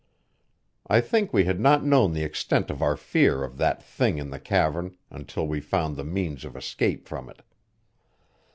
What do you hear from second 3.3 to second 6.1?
of that thing in the cavern until we found the